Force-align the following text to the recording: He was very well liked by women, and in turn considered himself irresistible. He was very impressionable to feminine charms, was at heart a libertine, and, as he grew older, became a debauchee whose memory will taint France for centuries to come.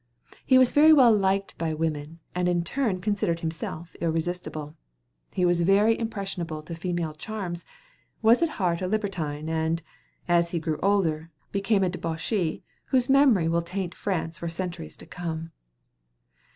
He 0.43 0.57
was 0.57 0.71
very 0.71 0.91
well 0.91 1.15
liked 1.15 1.55
by 1.59 1.75
women, 1.75 2.21
and 2.33 2.49
in 2.49 2.63
turn 2.63 3.01
considered 3.01 3.41
himself 3.41 3.93
irresistible. 4.01 4.75
He 5.31 5.45
was 5.45 5.61
very 5.61 5.95
impressionable 5.99 6.63
to 6.63 6.73
feminine 6.73 7.13
charms, 7.19 7.65
was 8.23 8.41
at 8.41 8.49
heart 8.57 8.81
a 8.81 8.87
libertine, 8.87 9.47
and, 9.47 9.83
as 10.27 10.49
he 10.49 10.59
grew 10.59 10.79
older, 10.81 11.29
became 11.51 11.83
a 11.83 11.89
debauchee 11.89 12.63
whose 12.85 13.11
memory 13.11 13.47
will 13.47 13.61
taint 13.61 13.93
France 13.93 14.39
for 14.39 14.49
centuries 14.49 14.97
to 14.97 15.05
come. 15.05 15.51